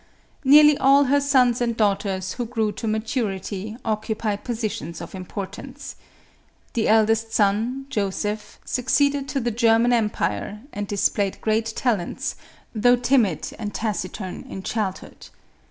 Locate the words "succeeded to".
8.65-9.39